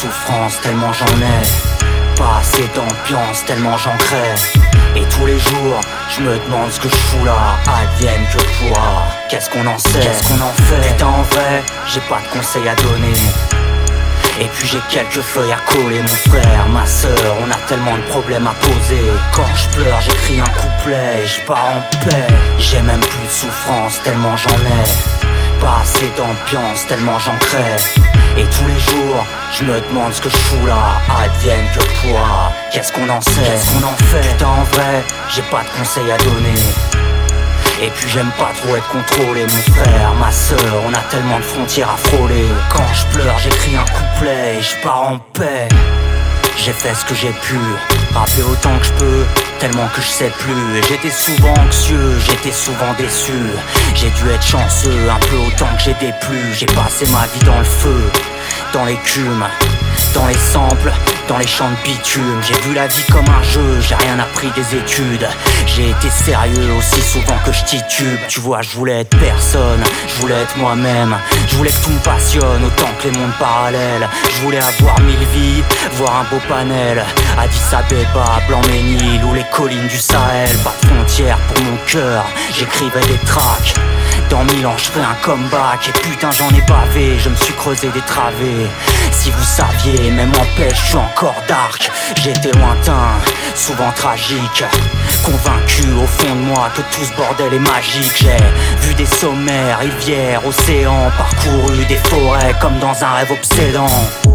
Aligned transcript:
souffrance 0.00 0.58
tellement 0.62 0.92
j'en 0.94 1.04
ai. 1.06 2.16
Pas 2.16 2.38
assez 2.40 2.66
d'ambiance 2.74 3.44
tellement 3.44 3.76
j'en 3.76 3.96
crée. 3.98 4.34
Et 4.96 5.04
tous 5.08 5.26
les 5.26 5.38
jours, 5.38 5.80
je 6.08 6.22
me 6.22 6.38
demande 6.38 6.70
ce 6.70 6.80
que 6.80 6.88
je 6.88 6.96
fous 6.96 7.24
là. 7.24 7.58
Advienne 7.66 8.26
que 8.32 8.38
pourra. 8.38 9.04
Qu'est-ce 9.28 9.50
qu'on 9.50 9.66
en 9.66 9.78
sait? 9.78 10.00
Qu'est-ce 10.00 10.22
qu'on 10.28 10.40
en 10.40 10.52
fait? 10.68 10.88
Putain, 10.88 11.06
en 11.06 11.22
vrai, 11.22 11.62
j'ai 11.86 12.00
pas 12.00 12.20
de 12.20 12.38
conseils 12.38 12.68
à 12.68 12.74
donner. 12.76 13.20
Et 14.40 14.46
puis 14.54 14.66
j'ai 14.66 14.80
quelques 14.88 15.20
feuilles 15.20 15.52
à 15.52 15.58
coller, 15.70 16.00
mon 16.00 16.30
frère, 16.30 16.66
ma 16.72 16.86
soeur, 16.86 17.36
on 17.44 17.50
a 17.50 17.60
tellement 17.68 17.96
de 17.96 18.02
problèmes 18.04 18.46
à 18.46 18.54
poser. 18.54 19.04
Quand 19.34 19.54
je 19.54 19.68
pleure, 19.76 20.00
j'écris 20.00 20.40
un 20.40 20.52
couplet 20.60 21.22
et 21.22 21.26
je 21.26 21.40
pars 21.42 21.76
en 21.76 21.98
paix. 22.06 22.26
J'ai 22.56 22.80
même 22.80 23.00
plus 23.00 23.26
de 23.26 23.32
souffrance, 23.32 24.00
tellement 24.02 24.34
j'en 24.38 24.48
ai. 24.48 25.60
Pas 25.60 25.80
assez 25.82 26.10
d'ambiance, 26.16 26.86
tellement 26.86 27.18
j'en 27.18 27.36
crée. 27.36 28.19
Et 28.40 28.44
tous 28.44 28.66
les 28.66 28.80
jours, 28.80 29.26
je 29.52 29.64
me 29.64 29.78
demande 29.88 30.14
ce 30.14 30.22
que 30.22 30.30
je 30.30 30.36
fous 30.36 30.66
là. 30.66 31.02
Advienne 31.22 31.66
que 31.74 31.84
pourra. 32.00 32.50
Qu'est-ce 32.72 32.90
qu'on 32.90 33.06
en 33.10 33.20
sait? 33.20 33.32
Qu'est-ce 33.44 33.70
qu'on 33.70 33.86
en 33.86 33.96
fait? 34.06 34.26
Putain, 34.30 34.46
en 34.46 34.62
vrai, 34.62 35.04
j'ai 35.28 35.42
pas 35.42 35.62
de 35.62 35.78
conseils 35.78 36.10
à 36.10 36.16
donner. 36.16 36.58
Et 37.82 37.90
puis 37.90 38.08
j'aime 38.08 38.30
pas 38.38 38.52
trop 38.62 38.76
être 38.76 38.88
contrôlé 38.88 39.42
mon 39.42 39.74
frère, 39.74 40.14
ma 40.18 40.32
soeur, 40.32 40.74
on 40.88 40.94
a 40.94 41.02
tellement 41.10 41.38
de 41.38 41.44
frontières 41.44 41.90
à 41.90 41.96
frôler 41.96 42.46
Quand 42.68 42.84
je 42.92 43.06
pleure 43.06 43.38
j'écris 43.38 43.74
un 43.74 43.84
couplet 43.84 44.58
et 44.58 44.60
je 44.60 44.76
pars 44.82 45.12
en 45.12 45.18
paix 45.32 45.66
J'ai 46.58 46.72
fait 46.72 46.92
ce 46.92 47.06
que 47.06 47.14
j'ai 47.14 47.30
pu, 47.30 47.56
rapper 48.12 48.42
autant 48.42 48.78
que 48.78 48.84
je 48.84 48.92
peux 48.92 49.24
Tellement 49.60 49.88
que 49.88 50.00
je 50.00 50.06
sais 50.06 50.30
plus, 50.38 50.82
j'étais 50.88 51.10
souvent 51.10 51.52
anxieux, 51.52 52.18
j'étais 52.18 52.50
souvent 52.50 52.94
déçu. 52.96 53.34
J'ai 53.94 54.08
dû 54.08 54.30
être 54.30 54.42
chanceux, 54.42 55.10
un 55.10 55.18
peu 55.18 55.36
autant 55.36 55.66
que 55.76 55.82
j'ai 55.82 55.94
déplu 55.94 56.54
J'ai 56.54 56.64
passé 56.64 57.04
ma 57.10 57.26
vie 57.26 57.44
dans 57.44 57.58
le 57.58 57.64
feu, 57.64 58.10
dans 58.72 58.86
l'écume 58.86 59.44
dans 60.14 60.26
les 60.26 60.34
samples, 60.34 60.92
dans 61.28 61.38
les 61.38 61.46
champs 61.46 61.70
de 61.70 61.88
bitume. 61.88 62.40
J'ai 62.42 62.60
vu 62.62 62.74
la 62.74 62.86
vie 62.86 63.04
comme 63.10 63.28
un 63.28 63.42
jeu, 63.42 63.80
j'ai 63.80 63.94
rien 63.94 64.18
appris 64.18 64.50
des 64.56 64.76
études. 64.76 65.26
J'ai 65.66 65.90
été 65.90 66.10
sérieux 66.10 66.72
aussi 66.78 67.00
souvent 67.00 67.36
que 67.44 67.52
je 67.52 67.64
titube. 67.64 68.18
Tu 68.28 68.40
vois, 68.40 68.62
je 68.62 68.70
voulais 68.76 69.00
être 69.00 69.16
personne, 69.18 69.82
je 70.08 70.20
voulais 70.20 70.34
être 70.34 70.56
moi-même. 70.56 71.16
Je 71.48 71.56
voulais 71.56 71.70
que 71.70 71.84
tout 71.84 71.90
me 71.90 71.98
passionne 72.00 72.64
autant 72.64 72.90
que 72.98 73.08
les 73.08 73.18
mondes 73.18 73.36
parallèles. 73.38 74.08
Je 74.30 74.40
voulais 74.42 74.60
avoir 74.60 75.00
mille 75.00 75.26
vies, 75.34 75.62
voir 75.94 76.16
un 76.16 76.24
beau 76.24 76.40
panel. 76.48 77.04
Addis 77.38 77.74
Abeba, 77.74 78.40
Blanc-Ménil 78.48 79.24
ou 79.24 79.34
les 79.34 79.46
collines 79.52 79.88
du 79.88 79.98
Sahel. 79.98 80.56
Pas 80.64 80.74
de 80.82 80.86
frontières 80.86 81.38
pour 81.38 81.64
mon 81.64 81.76
cœur, 81.86 82.24
j'écrivais 82.52 83.06
des 83.06 83.18
tracks. 83.26 83.74
Dans 84.30 84.44
mille 84.44 84.64
ans, 84.64 84.76
je 84.76 84.84
ferai 84.84 85.04
un 85.04 85.14
comeback. 85.22 85.88
Et 85.88 86.08
putain, 86.08 86.30
j'en 86.30 86.48
ai 86.50 86.62
bavé, 86.62 87.18
je 87.18 87.28
me 87.28 87.34
suis 87.34 87.52
creusé 87.54 87.88
des 87.88 88.00
travées. 88.02 88.66
Si 89.10 89.30
vous 89.30 89.42
saviez, 89.42 90.10
même 90.12 90.30
en 90.30 90.56
pêche, 90.56 90.80
je 90.80 90.86
suis 90.86 90.96
encore 90.96 91.42
dark. 91.48 91.90
J'étais 92.22 92.52
lointain, 92.52 93.18
souvent 93.56 93.90
tragique. 93.90 94.64
Convaincu 95.24 95.82
au 96.00 96.06
fond 96.06 96.34
de 96.34 96.40
moi 96.40 96.70
que 96.74 96.80
tout 96.80 97.04
ce 97.04 97.14
bordel 97.16 97.54
est 97.54 97.58
magique. 97.58 98.14
J'ai 98.14 98.86
vu 98.86 98.94
des 98.94 99.06
sommets, 99.06 99.74
rivières, 99.74 100.46
océans, 100.46 101.10
parcouru 101.18 101.84
des 101.86 101.96
forêts 101.96 102.54
comme 102.60 102.78
dans 102.78 103.02
un 103.02 103.12
rêve 103.14 103.32
obsédant. 103.32 104.29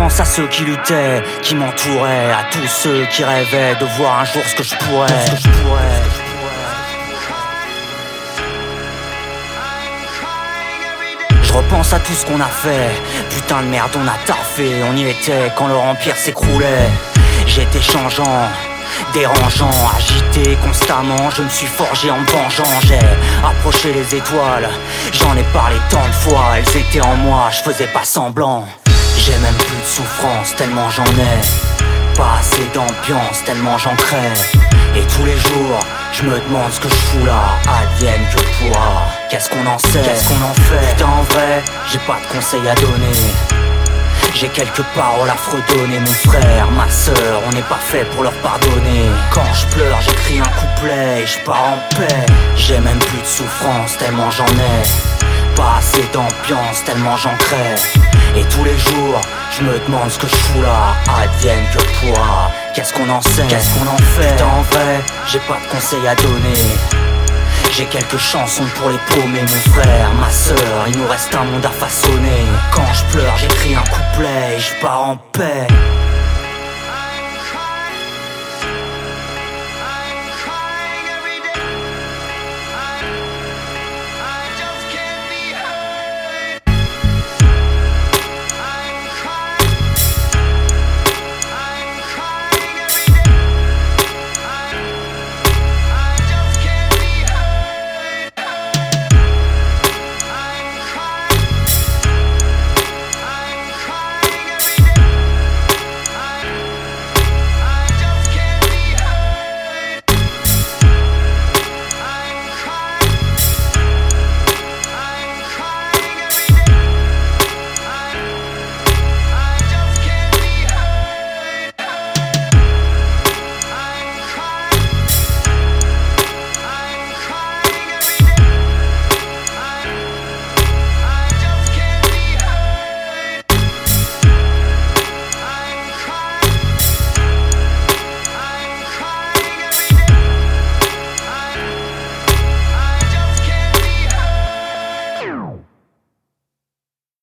Je 0.00 0.04
repense 0.04 0.20
à 0.20 0.24
ceux 0.24 0.46
qui 0.46 0.62
luttaient, 0.62 1.22
qui 1.42 1.54
m'entouraient, 1.54 2.32
à 2.32 2.44
tous 2.50 2.66
ceux 2.66 3.04
qui 3.12 3.22
rêvaient 3.22 3.74
de 3.78 3.84
voir 3.98 4.20
un 4.20 4.24
jour 4.24 4.42
ce 4.46 4.54
que 4.54 4.62
je 4.62 4.74
pourrais. 4.76 5.08
Ce 5.08 5.30
que 5.32 5.36
je 5.36 5.48
pourrais. 5.48 6.02
Je 11.42 11.52
repense 11.52 11.92
à 11.92 11.98
tout 11.98 12.14
ce 12.14 12.24
qu'on 12.24 12.40
a 12.40 12.46
fait. 12.46 12.88
Putain 13.28 13.60
de 13.60 13.66
merde, 13.66 13.90
on 13.94 14.08
a 14.08 14.16
taffé. 14.24 14.70
On 14.90 14.96
y 14.96 15.02
était 15.10 15.52
quand 15.54 15.68
leur 15.68 15.82
empire 15.82 16.16
s'écroulait. 16.16 16.88
J'étais 17.46 17.82
changeant. 17.82 18.48
Dérangeant, 19.12 19.70
agité 19.96 20.56
constamment, 20.64 21.30
je 21.30 21.42
me 21.42 21.48
suis 21.48 21.66
forgé 21.66 22.10
en 22.10 22.18
me 22.18 22.26
vengeant, 22.26 22.80
j'ai 22.82 22.98
approché 23.44 23.92
les 23.92 24.16
étoiles, 24.16 24.68
j'en 25.12 25.36
ai 25.36 25.44
parlé 25.54 25.76
tant 25.88 26.06
de 26.06 26.12
fois, 26.12 26.56
elles 26.56 26.76
étaient 26.76 27.00
en 27.00 27.14
moi, 27.14 27.48
je 27.50 27.70
faisais 27.70 27.86
pas 27.86 28.04
semblant. 28.04 28.66
J'ai 29.22 29.36
même 29.38 29.54
plus 29.54 29.76
de 29.76 29.86
souffrance, 29.86 30.56
tellement 30.56 30.88
j'en 30.88 31.04
ai. 31.04 32.16
Pas 32.16 32.38
assez 32.40 32.64
d'ambiance, 32.72 33.44
tellement 33.44 33.76
j'en 33.76 33.94
crée. 33.94 34.32
Et 34.96 35.02
tous 35.02 35.24
les 35.26 35.36
jours, 35.36 35.78
je 36.10 36.22
me 36.22 36.40
demande 36.40 36.72
ce 36.72 36.80
que 36.80 36.88
je 36.88 36.94
fous 36.94 37.26
là. 37.26 37.58
Advienne 37.82 38.26
que 38.34 38.40
pourra. 38.58 39.08
Qu'est-ce 39.30 39.50
qu'on 39.50 39.66
en 39.66 39.78
sait? 39.78 40.00
Qu'est-ce 40.02 40.26
qu'on 40.28 40.42
en 40.42 40.54
fait? 40.54 40.94
Putain, 40.94 41.06
en 41.06 41.22
vrai, 41.34 41.62
j'ai 41.92 41.98
pas 41.98 42.18
de 42.22 42.34
conseils 42.34 42.66
à 42.66 42.74
donner. 42.76 43.20
J'ai 44.34 44.48
quelques 44.48 44.84
paroles 44.94 45.28
à 45.28 45.34
fredonner, 45.34 45.98
mon 45.98 46.30
frère, 46.30 46.70
ma 46.70 46.88
soeur, 46.88 47.42
on 47.46 47.50
n'est 47.50 47.62
pas 47.62 47.80
fait 47.90 48.04
pour 48.04 48.22
leur 48.22 48.32
pardonner. 48.34 49.10
Quand 49.32 49.52
je 49.52 49.66
pleure, 49.74 50.00
j'écris 50.00 50.40
un 50.40 50.60
couplet 50.60 51.22
et 51.22 51.26
je 51.26 51.38
pars 51.40 51.74
en 51.74 51.96
paix. 51.96 52.26
J'ai 52.56 52.78
même 52.78 52.98
plus 52.98 53.20
de 53.20 53.26
souffrance, 53.26 53.98
tellement 53.98 54.30
j'en 54.30 54.46
ai. 54.46 55.19
Pas 55.60 55.76
assez 55.76 56.08
d'ambiance, 56.14 56.82
tellement 56.86 57.18
j'en 57.18 57.36
crée. 57.36 57.74
Et 58.34 58.44
tous 58.44 58.64
les 58.64 58.78
jours, 58.78 59.20
je 59.50 59.62
me 59.62 59.78
demande 59.78 60.10
ce 60.10 60.18
que 60.18 60.26
je 60.26 60.34
fous 60.34 60.62
là. 60.62 60.96
Advienne 61.22 61.66
que 61.70 61.82
pourra. 61.98 62.50
Qu'est-ce 62.74 62.94
qu'on 62.94 63.10
en 63.10 63.20
sait? 63.20 63.46
Qu'est-ce 63.46 63.68
qu'on 63.74 63.86
en 63.86 63.98
fait? 63.98 64.32
Putain, 64.36 64.46
en 64.46 64.62
vrai, 64.62 65.00
j'ai 65.26 65.40
pas 65.40 65.58
de 65.62 65.70
conseils 65.70 66.08
à 66.08 66.14
donner. 66.14 66.64
J'ai 67.72 67.84
quelques 67.84 68.16
chansons 68.16 68.64
pour 68.76 68.88
les 68.88 68.98
paumer, 69.10 69.42
mon 69.42 69.72
frère, 69.72 70.10
ma 70.18 70.30
soeur, 70.30 70.86
il 70.88 70.96
nous 70.96 71.06
reste 71.06 71.34
un 71.34 71.44
monde 71.44 71.66
à 71.66 71.68
façonner. 71.68 72.46
Quand 72.72 72.90
je 72.94 73.04
pleure, 73.12 73.36
j'écris 73.36 73.74
un 73.74 73.84
couplet 73.90 74.56
et 74.56 74.58
je 74.58 74.80
pars 74.80 75.02
en 75.10 75.16
paix. 75.16 75.66